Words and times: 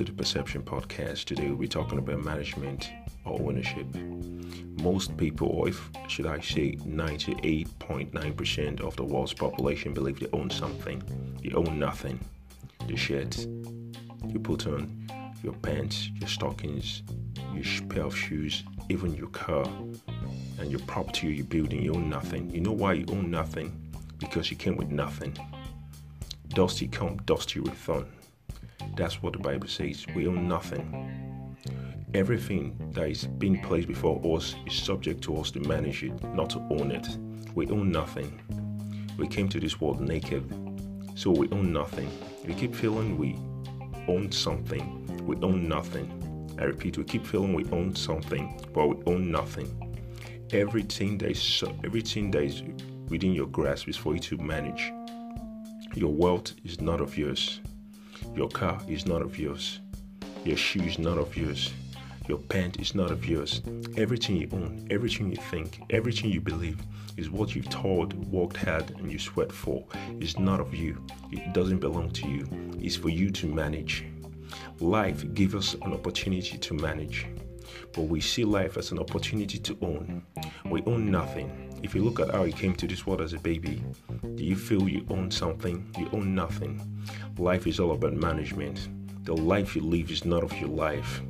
to 0.00 0.04
the 0.04 0.12
Perception 0.16 0.62
Podcast. 0.62 1.24
Today 1.24 1.48
we'll 1.48 1.58
be 1.58 1.68
talking 1.68 1.98
about 1.98 2.24
management 2.24 2.90
or 3.26 3.38
ownership. 3.38 3.86
Most 4.82 5.14
people, 5.18 5.48
or 5.48 5.68
if 5.68 5.90
should 6.08 6.24
I 6.24 6.40
say 6.40 6.76
98.9% 6.76 8.80
of 8.80 8.96
the 8.96 9.04
world's 9.04 9.34
population 9.34 9.92
believe 9.92 10.18
they 10.18 10.28
own 10.32 10.48
something. 10.48 11.02
You 11.42 11.54
own 11.54 11.78
nothing. 11.78 12.18
The 12.86 12.96
shirt 12.96 13.46
you 14.26 14.40
put 14.42 14.66
on, 14.66 15.06
your 15.42 15.52
pants, 15.52 16.08
your 16.14 16.30
stockings, 16.30 17.02
your 17.52 17.62
pair 17.90 18.04
of 18.04 18.16
shoes, 18.16 18.64
even 18.88 19.12
your 19.12 19.28
car, 19.28 19.66
and 20.58 20.70
your 20.70 20.80
property 20.86 21.26
you're 21.26 21.44
building, 21.44 21.82
you 21.82 21.92
own 21.92 22.08
nothing. 22.08 22.48
You 22.48 22.62
know 22.62 22.72
why 22.72 22.94
you 22.94 23.04
own 23.10 23.30
nothing? 23.30 23.70
Because 24.16 24.50
you 24.50 24.56
came 24.56 24.76
with 24.76 24.88
nothing. 24.88 25.36
Dusty 26.48 26.88
come, 26.88 27.18
dusty 27.26 27.60
return. 27.60 28.06
That's 28.96 29.22
what 29.22 29.32
the 29.32 29.38
Bible 29.38 29.68
says. 29.68 30.06
We 30.14 30.26
own 30.26 30.48
nothing. 30.48 31.56
Everything 32.12 32.76
that 32.92 33.08
is 33.08 33.24
being 33.24 33.60
placed 33.62 33.86
before 33.86 34.20
us 34.36 34.56
is 34.66 34.74
subject 34.74 35.22
to 35.24 35.36
us 35.36 35.50
to 35.52 35.60
manage 35.60 36.02
it, 36.02 36.22
not 36.34 36.50
to 36.50 36.58
own 36.70 36.90
it. 36.90 37.06
We 37.54 37.68
own 37.68 37.92
nothing. 37.92 38.40
We 39.16 39.28
came 39.28 39.48
to 39.50 39.60
this 39.60 39.80
world 39.80 40.00
naked, 40.00 40.44
so 41.14 41.30
we 41.30 41.48
own 41.50 41.72
nothing. 41.72 42.10
We 42.46 42.54
keep 42.54 42.74
feeling 42.74 43.16
we 43.16 43.36
own 44.08 44.32
something. 44.32 45.06
We 45.26 45.36
own 45.36 45.68
nothing. 45.68 46.56
I 46.58 46.64
repeat, 46.64 46.98
we 46.98 47.04
keep 47.04 47.24
feeling 47.24 47.54
we 47.54 47.64
own 47.70 47.94
something, 47.94 48.60
but 48.74 48.86
we 48.88 49.12
own 49.12 49.30
nothing. 49.30 49.68
Everything 50.52 51.16
that 51.18 51.30
is 51.30 51.64
everything 51.84 52.30
that 52.32 52.42
is 52.42 52.62
within 53.08 53.32
your 53.32 53.46
grasp 53.46 53.88
is 53.88 53.96
for 53.96 54.14
you 54.14 54.20
to 54.20 54.36
manage. 54.38 54.92
Your 55.94 56.12
wealth 56.12 56.54
is 56.64 56.80
not 56.80 57.00
of 57.00 57.16
yours. 57.16 57.60
Your 58.34 58.48
car 58.48 58.80
is 58.88 59.06
not 59.06 59.22
of 59.22 59.38
yours. 59.38 59.80
Your 60.44 60.56
shoe 60.56 60.82
is 60.82 60.98
not 60.98 61.18
of 61.18 61.36
yours. 61.36 61.72
Your 62.28 62.38
pant 62.38 62.80
is 62.80 62.94
not 62.94 63.10
of 63.10 63.26
yours. 63.26 63.60
Everything 63.96 64.36
you 64.36 64.48
own, 64.52 64.86
everything 64.90 65.30
you 65.30 65.36
think, 65.36 65.82
everything 65.90 66.30
you 66.30 66.40
believe 66.40 66.80
is 67.16 67.30
what 67.30 67.54
you've 67.54 67.68
toiled, 67.68 68.14
worked 68.30 68.56
hard, 68.56 68.90
and 68.98 69.10
you 69.10 69.18
sweat 69.18 69.50
for. 69.50 69.84
It's 70.20 70.38
not 70.38 70.60
of 70.60 70.74
you. 70.74 71.04
It 71.32 71.52
doesn't 71.52 71.80
belong 71.80 72.10
to 72.12 72.28
you. 72.28 72.46
It's 72.80 72.96
for 72.96 73.08
you 73.08 73.30
to 73.32 73.46
manage. 73.46 74.04
Life 74.80 75.34
gives 75.34 75.54
us 75.54 75.74
an 75.82 75.92
opportunity 75.92 76.56
to 76.58 76.74
manage, 76.74 77.26
but 77.92 78.02
we 78.02 78.20
see 78.20 78.44
life 78.44 78.76
as 78.76 78.92
an 78.92 78.98
opportunity 78.98 79.58
to 79.58 79.76
own. 79.82 80.22
We 80.64 80.82
own 80.84 81.10
nothing. 81.10 81.69
If 81.82 81.94
you 81.94 82.04
look 82.04 82.20
at 82.20 82.30
how 82.30 82.44
you 82.44 82.52
came 82.52 82.74
to 82.74 82.86
this 82.86 83.06
world 83.06 83.22
as 83.22 83.32
a 83.32 83.38
baby, 83.38 83.82
do 84.34 84.44
you 84.44 84.54
feel 84.54 84.86
you 84.86 85.06
own 85.08 85.30
something? 85.30 85.90
You 85.98 86.10
own 86.12 86.34
nothing. 86.34 86.80
Life 87.38 87.66
is 87.66 87.80
all 87.80 87.92
about 87.92 88.12
management. 88.12 88.88
The 89.24 89.34
life 89.34 89.74
you 89.74 89.82
live 89.82 90.10
is 90.10 90.26
not 90.26 90.44
of 90.44 90.52
your 90.60 90.68
life. 90.68 91.22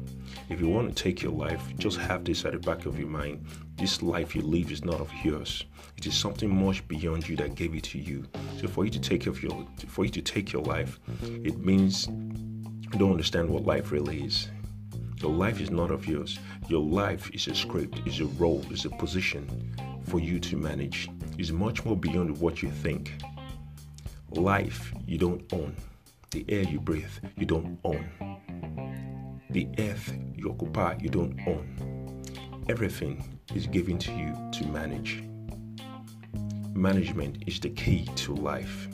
If 0.48 0.60
you 0.60 0.68
want 0.68 0.88
to 0.88 1.02
take 1.02 1.22
your 1.22 1.32
life, 1.32 1.62
just 1.78 1.98
have 1.98 2.24
this 2.24 2.44
at 2.44 2.52
the 2.52 2.58
back 2.58 2.84
of 2.84 2.98
your 2.98 3.08
mind. 3.08 3.46
This 3.76 4.02
life 4.02 4.34
you 4.34 4.42
live 4.42 4.72
is 4.72 4.84
not 4.84 5.00
of 5.00 5.12
yours. 5.22 5.64
It 5.96 6.06
is 6.06 6.16
something 6.16 6.52
much 6.52 6.86
beyond 6.88 7.28
you 7.28 7.36
that 7.36 7.54
gave 7.54 7.76
it 7.76 7.84
to 7.84 7.98
you. 7.98 8.26
So 8.60 8.66
for 8.66 8.84
you 8.84 8.90
to 8.90 9.00
take 9.00 9.26
of 9.26 9.40
your 9.42 9.66
for 9.86 10.04
you 10.04 10.10
to 10.10 10.22
take 10.22 10.52
your 10.52 10.62
life, 10.62 10.98
it 11.22 11.58
means 11.58 12.08
you 12.08 12.98
don't 12.98 13.12
understand 13.12 13.48
what 13.48 13.64
life 13.64 13.92
really 13.92 14.24
is. 14.24 14.48
Your 15.18 15.32
life 15.32 15.60
is 15.60 15.70
not 15.70 15.92
of 15.92 16.08
yours. 16.08 16.40
Your 16.68 16.82
life 16.82 17.30
is 17.30 17.46
a 17.46 17.54
script, 17.54 18.00
is 18.06 18.18
a 18.20 18.26
role, 18.26 18.64
is 18.72 18.84
a 18.84 18.90
position 18.90 19.46
for 20.10 20.18
you 20.18 20.40
to 20.40 20.56
manage 20.56 21.08
is 21.38 21.52
much 21.52 21.84
more 21.84 21.96
beyond 21.96 22.36
what 22.38 22.62
you 22.62 22.68
think. 22.68 23.12
Life 24.30 24.92
you 25.06 25.16
don't 25.16 25.40
own. 25.52 25.76
The 26.32 26.44
air 26.48 26.64
you 26.64 26.80
breathe, 26.80 27.12
you 27.36 27.46
don't 27.46 27.78
own. 27.84 28.04
The 29.50 29.68
earth 29.78 30.12
you 30.34 30.50
occupy, 30.50 30.96
you 31.00 31.10
don't 31.10 31.38
own. 31.46 32.24
Everything 32.68 33.38
is 33.54 33.68
given 33.68 33.98
to 33.98 34.10
you 34.12 34.34
to 34.58 34.66
manage. 34.66 35.22
Management 36.74 37.44
is 37.46 37.60
the 37.60 37.70
key 37.70 38.08
to 38.16 38.34
life. 38.34 38.88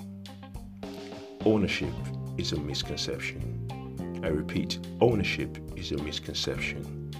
Ownership 1.47 1.95
is 2.37 2.53
a 2.53 2.61
misconception. 2.61 4.21
I 4.23 4.29
repeat, 4.29 4.87
ownership 5.01 5.57
is 5.77 5.93
a 5.93 5.97
misconception. 5.97 7.11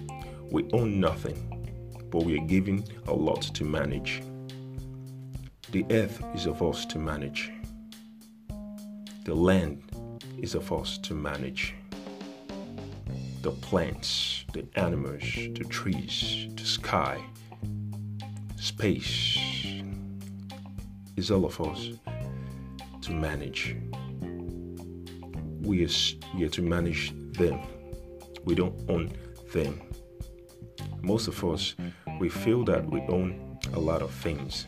We 0.51 0.69
own 0.75 1.01
nothing 1.01 1.56
but 2.17 2.25
we 2.25 2.39
are 2.39 2.47
given 2.47 2.83
a 3.09 3.13
lot 3.13 3.43
to 3.43 3.63
manage. 3.63 4.23
The 5.71 5.85
earth 5.91 6.25
is 6.35 6.47
of 6.47 6.63
us 6.63 6.87
to 6.87 6.99
manage. 6.99 7.53
The 9.27 9.35
land 9.35 9.83
is 10.39 10.55
of 10.55 10.73
us 10.73 10.97
to 10.97 11.13
manage. 11.13 11.75
The 13.43 13.51
plants, 13.51 14.47
the 14.55 14.67
animals, 14.77 15.25
the 15.35 15.67
trees, 15.69 16.47
the 16.57 16.65
sky, 16.65 17.23
space 18.57 19.37
is 21.17 21.31
all 21.31 21.45
of 21.45 21.61
us 21.61 21.91
to 23.03 23.13
manage. 23.13 23.77
We 25.61 25.85
are, 25.85 25.91
we 26.35 26.45
are 26.45 26.49
to 26.49 26.63
manage 26.63 27.13
them. 27.33 27.61
We 28.47 28.55
don't 28.55 28.81
own 28.89 29.13
them. 29.53 29.83
Most 31.03 31.29
of 31.29 31.45
us 31.45 31.77
we 32.19 32.29
feel 32.29 32.65
that 32.65 32.85
we 32.91 33.01
own 33.03 33.59
a 33.75 33.79
lot 33.79 34.03
of 34.03 34.11
things. 34.11 34.67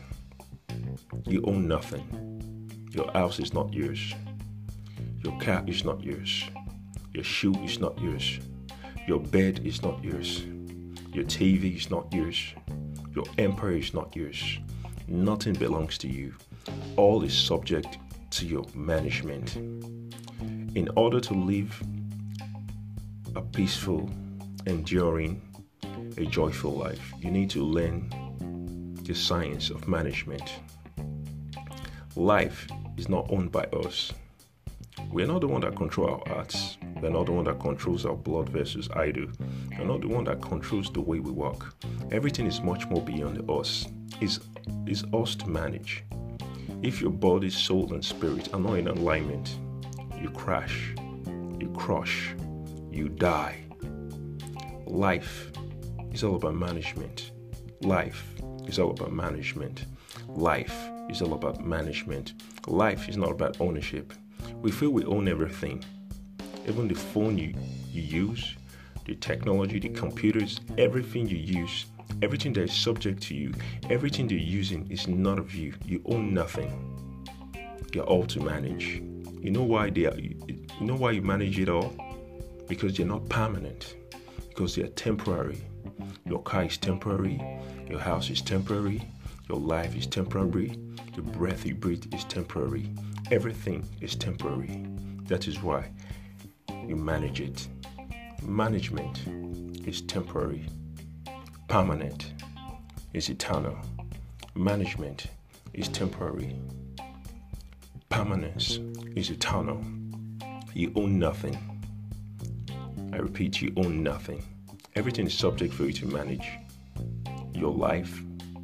You 1.25 1.43
own 1.45 1.67
nothing. 1.67 2.05
Your 2.91 3.11
house 3.11 3.39
is 3.39 3.53
not 3.53 3.73
yours. 3.73 4.13
Your 5.23 5.37
car 5.39 5.63
is 5.67 5.83
not 5.83 6.03
yours. 6.03 6.43
Your 7.13 7.23
shoe 7.23 7.55
is 7.63 7.79
not 7.79 7.99
yours. 7.99 8.39
Your 9.07 9.19
bed 9.19 9.61
is 9.65 9.81
not 9.81 10.03
yours. 10.03 10.45
Your 11.11 11.25
TV 11.25 11.75
is 11.75 11.89
not 11.89 12.13
yours. 12.13 12.53
Your 13.15 13.25
empire 13.37 13.77
is 13.77 13.93
not 13.93 14.15
yours. 14.15 14.59
Nothing 15.07 15.53
belongs 15.53 15.97
to 15.99 16.07
you. 16.07 16.33
All 16.95 17.23
is 17.23 17.33
subject 17.33 17.97
to 18.31 18.45
your 18.45 18.65
management. 18.75 19.55
In 20.75 20.87
order 20.95 21.19
to 21.19 21.33
live 21.33 21.81
a 23.35 23.41
peaceful, 23.41 24.09
enduring, 24.67 25.41
a 26.17 26.25
joyful 26.25 26.71
life, 26.71 27.13
you 27.19 27.31
need 27.31 27.49
to 27.51 27.63
learn 27.63 28.09
the 29.03 29.13
science 29.15 29.69
of 29.69 29.87
management. 29.87 30.59
Life 32.15 32.67
is 32.97 33.09
not 33.09 33.27
owned 33.29 33.51
by 33.51 33.63
us. 33.65 34.11
We're 35.11 35.27
not 35.27 35.41
the 35.41 35.47
one 35.47 35.61
that 35.61 35.75
control 35.75 36.09
our 36.09 36.35
hearts. 36.35 36.77
We're 37.01 37.09
not 37.09 37.27
the 37.27 37.31
one 37.31 37.45
that 37.45 37.59
controls 37.59 38.05
our 38.05 38.15
blood 38.15 38.49
versus 38.49 38.89
I 38.93 39.11
do. 39.11 39.31
We're 39.77 39.85
not 39.85 40.01
the 40.01 40.07
one 40.07 40.25
that 40.25 40.41
controls 40.41 40.91
the 40.91 41.01
way 41.01 41.19
we 41.19 41.31
walk. 41.31 41.73
Everything 42.11 42.45
is 42.45 42.61
much 42.61 42.87
more 42.87 43.01
beyond 43.01 43.49
us. 43.49 43.87
It's, 44.21 44.39
it's 44.85 45.03
us 45.13 45.35
to 45.35 45.49
manage. 45.49 46.03
If 46.83 47.01
your 47.01 47.11
body, 47.11 47.49
soul, 47.49 47.93
and 47.93 48.03
spirit 48.03 48.53
are 48.53 48.59
not 48.59 48.73
in 48.73 48.87
alignment, 48.87 49.57
you 50.21 50.29
crash, 50.29 50.93
you 51.59 51.73
crush, 51.75 52.35
you 52.91 53.09
die. 53.09 53.63
Life 54.85 55.48
is 56.19 56.25
all 56.25 56.35
about 56.35 56.55
management. 56.55 57.31
Life 57.79 58.25
is 58.67 58.77
all 58.77 58.91
about 58.91 59.13
management. 59.13 59.85
Life 60.27 60.75
is 61.09 61.21
all 61.21 61.31
about 61.31 61.65
management. 61.65 62.33
Life 62.67 63.07
is 63.07 63.15
not 63.15 63.31
about 63.31 63.61
ownership. 63.61 64.11
We 64.61 64.69
feel 64.69 64.89
we 64.89 65.05
own 65.05 65.29
everything. 65.29 65.85
Even 66.67 66.89
the 66.89 66.95
phone 66.95 67.37
you, 67.37 67.53
you 67.89 68.01
use, 68.01 68.57
the 69.05 69.15
technology, 69.15 69.79
the 69.79 69.87
computers, 69.87 70.59
everything 70.77 71.25
you 71.29 71.37
use, 71.37 71.85
everything 72.21 72.51
that 72.51 72.63
is 72.63 72.73
subject 72.73 73.23
to 73.23 73.33
you, 73.33 73.53
everything 73.89 74.27
you're 74.29 74.41
using 74.41 74.91
is 74.91 75.07
not 75.07 75.39
of 75.39 75.55
you. 75.55 75.73
You 75.85 76.01
own 76.03 76.33
nothing. 76.33 76.69
You're 77.93 78.03
all 78.03 78.25
to 78.25 78.41
manage. 78.41 79.01
You 79.41 79.51
know 79.51 79.63
why 79.63 79.89
they 79.89 80.07
are, 80.07 80.19
you 80.19 80.65
know 80.81 80.97
why 80.97 81.11
you 81.11 81.21
manage 81.21 81.57
it 81.59 81.69
all? 81.69 81.93
Because 82.67 82.97
they're 82.97 83.05
not 83.05 83.29
permanent. 83.29 83.95
Because 84.49 84.75
they're 84.75 84.87
temporary. 84.89 85.63
Your 86.29 86.43
car 86.43 86.65
is 86.65 86.77
temporary, 86.77 87.41
your 87.89 87.99
house 87.99 88.29
is 88.29 88.39
temporary, 88.43 89.01
your 89.49 89.57
life 89.57 89.95
is 89.95 90.05
temporary, 90.05 90.77
the 91.15 91.23
breath 91.23 91.65
you 91.65 91.73
breathe 91.73 92.13
is 92.13 92.23
temporary. 92.23 92.87
Everything 93.31 93.83
is 93.99 94.15
temporary. 94.15 94.85
That 95.23 95.47
is 95.47 95.63
why 95.63 95.89
you 96.87 96.95
manage 96.95 97.41
it. 97.41 97.67
Management 98.43 99.23
is 99.87 100.01
temporary, 100.01 100.67
permanent 101.67 102.31
is 103.13 103.29
eternal. 103.29 103.75
Management 104.53 105.25
is 105.73 105.87
temporary, 105.87 106.55
permanence 108.09 108.79
is 109.15 109.31
eternal. 109.31 109.83
You 110.75 110.91
own 110.95 111.17
nothing. 111.17 111.57
I 113.11 113.17
repeat, 113.17 113.63
you 113.63 113.73
own 113.77 114.03
nothing. 114.03 114.43
Everything 114.95 115.27
is 115.27 115.37
subject 115.37 115.73
for 115.73 115.85
you 115.85 115.93
to 115.93 116.07
manage. 116.07 116.49
Your 117.53 117.71
life, 117.71 118.21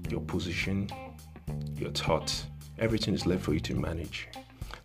your 0.09 0.21
position, 0.21 0.89
your 1.77 1.91
thoughts, 1.91 2.45
everything 2.79 3.13
is 3.13 3.25
left 3.25 3.43
for 3.43 3.53
you 3.53 3.59
to 3.61 3.75
manage. 3.75 4.27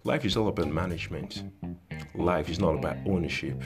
Life 0.04 0.24
is 0.24 0.36
all 0.36 0.48
about 0.48 0.68
management. 0.68 1.44
Life 2.14 2.50
is 2.50 2.60
not 2.60 2.74
about 2.74 2.96
ownership. 3.06 3.62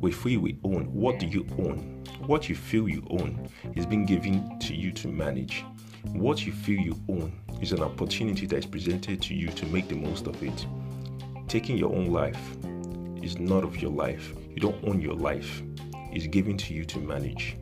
We 0.00 0.10
feel 0.10 0.40
we 0.40 0.58
own. 0.64 0.92
What 0.92 1.18
do 1.18 1.26
you 1.26 1.46
own? 1.58 2.04
What 2.26 2.48
you 2.48 2.54
feel 2.54 2.88
you 2.88 3.06
own 3.10 3.48
is 3.74 3.84
being 3.84 4.06
given 4.06 4.58
to 4.60 4.74
you 4.74 4.90
to 4.92 5.08
manage. 5.08 5.64
What 6.12 6.46
you 6.46 6.52
feel 6.52 6.80
you 6.80 6.98
own 7.08 7.32
is 7.60 7.72
an 7.72 7.82
opportunity 7.82 8.46
that 8.46 8.56
is 8.56 8.66
presented 8.66 9.20
to 9.22 9.34
you 9.34 9.48
to 9.48 9.66
make 9.66 9.88
the 9.88 9.96
most 9.96 10.26
of 10.26 10.42
it. 10.42 10.66
Taking 11.46 11.76
your 11.76 11.94
own 11.94 12.06
life 12.06 12.40
is 13.22 13.38
not 13.38 13.64
of 13.64 13.80
your 13.80 13.90
life. 13.90 14.34
You 14.50 14.60
don't 14.60 14.82
own 14.88 15.00
your 15.00 15.14
life. 15.14 15.62
It's 16.12 16.26
given 16.26 16.56
to 16.58 16.74
you 16.74 16.84
to 16.84 16.98
manage. 16.98 17.56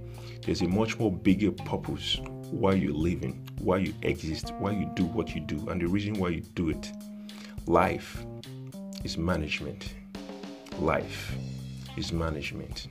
There's 0.44 0.62
a 0.62 0.69
much 0.69 0.99
more 0.99 1.12
bigger 1.12 1.52
purpose 1.52 2.20
why 2.50 2.73
you're 2.73 2.93
living, 2.93 3.49
why 3.61 3.79
you 3.79 3.94
exist, 4.02 4.52
why 4.58 4.73
you 4.73 4.91
do 4.94 5.05
what 5.05 5.35
you 5.35 5.41
do, 5.41 5.69
and 5.69 5.81
the 5.81 5.87
reason 5.87 6.14
why 6.14 6.31
you 6.31 6.41
do 6.41 6.70
it. 6.70 6.91
Life 7.67 8.25
is 9.05 9.17
management. 9.17 9.94
Life 10.79 11.32
is 11.97 12.12
management. 12.12 12.88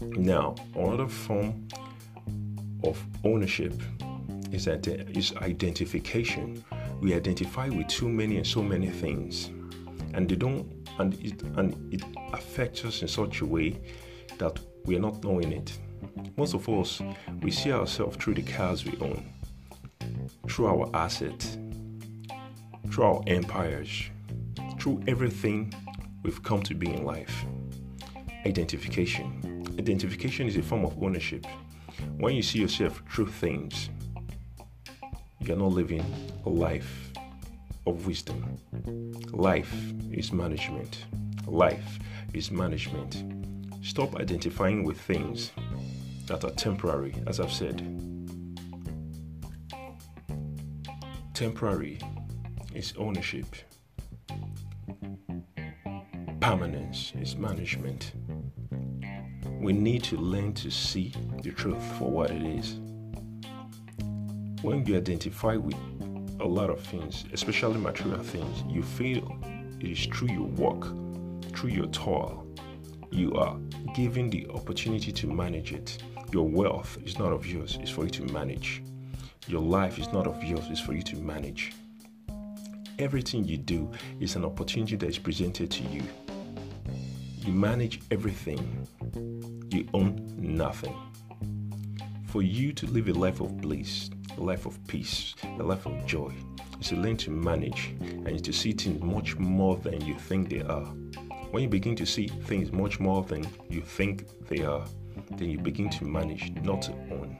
Now, 0.00 0.56
another 0.74 1.08
form 1.08 1.68
of 2.84 3.02
ownership 3.24 3.72
is, 4.50 4.66
is 4.66 5.34
identification. 5.36 6.62
We 7.00 7.14
identify 7.14 7.68
with 7.68 7.88
too 7.88 8.08
many 8.08 8.36
and 8.36 8.46
so 8.46 8.62
many 8.62 8.90
things, 8.90 9.46
and 10.14 10.28
they 10.28 10.36
don't, 10.36 10.66
and 10.98 11.14
it, 11.14 11.42
and 11.56 11.94
it 11.94 12.02
affects 12.32 12.84
us 12.84 13.02
in 13.02 13.08
such 13.08 13.40
a 13.40 13.46
way 13.46 13.80
that 14.38 14.58
we 14.84 14.96
are 14.96 15.00
not 15.00 15.22
knowing 15.22 15.52
it. 15.52 15.78
Most 16.36 16.54
of 16.54 16.68
us, 16.68 17.00
we 17.40 17.50
see 17.50 17.72
ourselves 17.72 18.16
through 18.16 18.34
the 18.34 18.42
cars 18.42 18.84
we 18.84 18.96
own, 18.98 19.24
through 20.48 20.66
our 20.66 20.90
assets, 20.94 21.58
through 22.90 23.04
our 23.04 23.22
empires, 23.26 24.04
through 24.78 25.02
everything 25.06 25.72
we've 26.22 26.42
come 26.42 26.62
to 26.62 26.74
be 26.74 26.92
in 26.92 27.04
life. 27.04 27.44
Identification. 28.44 29.64
Identification 29.78 30.46
is 30.46 30.56
a 30.56 30.62
form 30.62 30.84
of 30.84 31.00
ownership. 31.02 31.46
When 32.18 32.34
you 32.34 32.42
see 32.42 32.58
yourself 32.58 33.02
through 33.10 33.28
things, 33.28 33.90
you're 35.40 35.56
not 35.56 35.72
living 35.72 36.04
a 36.44 36.48
life 36.48 37.12
of 37.86 38.06
wisdom. 38.06 38.56
Life 39.30 39.72
is 40.10 40.32
management. 40.32 41.04
Life 41.46 41.98
is 42.32 42.50
management. 42.50 43.24
Stop 43.82 44.14
identifying 44.14 44.84
with 44.84 45.00
things 45.00 45.50
that 46.26 46.44
are 46.44 46.50
temporary, 46.52 47.16
as 47.26 47.40
I've 47.40 47.52
said. 47.52 47.78
Temporary 51.34 51.98
is 52.74 52.94
ownership, 52.96 53.46
permanence 56.40 57.12
is 57.20 57.34
management. 57.34 58.12
We 59.60 59.72
need 59.72 60.04
to 60.04 60.16
learn 60.16 60.54
to 60.54 60.70
see 60.70 61.12
the 61.42 61.50
truth 61.50 61.82
for 61.98 62.08
what 62.08 62.30
it 62.30 62.42
is. 62.42 62.78
When 64.62 64.86
you 64.86 64.96
identify 64.96 65.56
with 65.56 65.76
a 66.40 66.46
lot 66.46 66.70
of 66.70 66.80
things, 66.80 67.24
especially 67.32 67.78
material 67.78 68.22
things, 68.22 68.62
you 68.68 68.82
feel 68.82 69.36
it 69.80 69.86
is 69.90 70.06
through 70.06 70.30
your 70.30 70.46
work, 70.46 70.82
through 71.56 71.70
your 71.70 71.86
toil, 71.86 72.46
you 73.12 73.34
are 73.34 73.56
given 73.94 74.30
the 74.30 74.46
opportunity 74.48 75.12
to 75.12 75.26
manage 75.26 75.72
it. 75.72 76.02
Your 76.32 76.48
wealth 76.48 76.98
is 77.04 77.18
not 77.18 77.32
of 77.32 77.46
yours, 77.46 77.78
it's 77.80 77.90
for 77.90 78.04
you 78.04 78.10
to 78.10 78.24
manage. 78.32 78.82
Your 79.46 79.60
life 79.60 79.98
is 79.98 80.12
not 80.12 80.26
of 80.26 80.42
yours, 80.42 80.64
it's 80.70 80.80
for 80.80 80.94
you 80.94 81.02
to 81.02 81.16
manage. 81.16 81.72
Everything 82.98 83.44
you 83.44 83.58
do 83.58 83.90
is 84.20 84.36
an 84.36 84.44
opportunity 84.44 84.96
that 84.96 85.08
is 85.08 85.18
presented 85.18 85.70
to 85.72 85.82
you. 85.84 86.02
You 87.40 87.52
manage 87.52 88.00
everything, 88.10 88.86
you 89.70 89.86
own 89.92 90.34
nothing. 90.38 90.96
For 92.28 92.40
you 92.40 92.72
to 92.72 92.86
live 92.86 93.08
a 93.08 93.12
life 93.12 93.40
of 93.40 93.60
bliss, 93.60 94.10
a 94.38 94.40
life 94.40 94.64
of 94.64 94.78
peace, 94.86 95.34
a 95.44 95.62
life 95.62 95.84
of 95.84 96.06
joy, 96.06 96.32
is 96.80 96.88
to 96.88 96.96
learn 96.96 97.16
to 97.18 97.30
manage 97.30 97.94
and 98.00 98.42
to 98.42 98.52
see 98.52 98.72
things 98.72 99.02
much 99.02 99.36
more 99.36 99.76
than 99.76 100.00
you 100.06 100.14
think 100.14 100.48
they 100.48 100.62
are. 100.62 100.94
When 101.52 101.62
you 101.62 101.68
begin 101.68 101.94
to 101.96 102.06
see 102.06 102.28
things 102.28 102.72
much 102.72 102.98
more 102.98 103.22
than 103.22 103.46
you 103.68 103.82
think 103.82 104.24
they 104.48 104.62
are, 104.62 104.86
then 105.32 105.50
you 105.50 105.58
begin 105.58 105.90
to 105.90 106.06
manage, 106.06 106.50
not 106.62 106.80
to 106.80 106.92
own. 106.92 107.38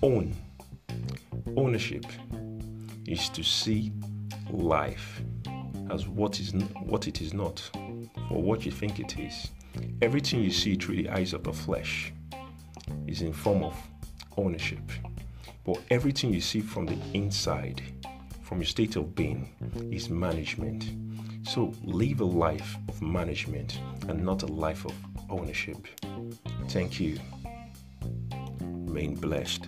Own. 0.00 0.36
Ownership 1.56 2.04
is 3.04 3.28
to 3.30 3.42
see 3.42 3.92
life 4.48 5.22
as 5.90 6.06
what 6.06 6.38
is 6.38 6.54
what 6.84 7.08
it 7.08 7.20
is 7.20 7.34
not, 7.34 7.68
or 8.30 8.40
what 8.40 8.64
you 8.64 8.70
think 8.70 9.00
it 9.00 9.18
is. 9.18 9.50
Everything 10.02 10.44
you 10.44 10.52
see 10.52 10.76
through 10.76 10.94
the 10.94 11.08
eyes 11.08 11.32
of 11.32 11.42
the 11.42 11.52
flesh 11.52 12.12
is 13.08 13.22
in 13.22 13.32
form 13.32 13.64
of 13.64 13.76
ownership. 14.36 14.88
But 15.64 15.80
everything 15.90 16.32
you 16.32 16.40
see 16.40 16.60
from 16.60 16.86
the 16.86 16.96
inside, 17.12 17.82
from 18.46 18.58
your 18.58 18.66
state 18.66 18.94
of 18.94 19.12
being, 19.16 19.50
is 19.90 20.08
management. 20.08 20.92
So 21.48 21.72
live 21.82 22.20
a 22.20 22.24
life 22.24 22.76
of 22.88 23.02
management 23.02 23.80
and 24.08 24.24
not 24.24 24.44
a 24.44 24.46
life 24.46 24.84
of 24.84 24.94
ownership. 25.28 25.88
Thank 26.68 27.00
you. 27.00 27.18
Remain 28.60 29.16
blessed. 29.16 29.66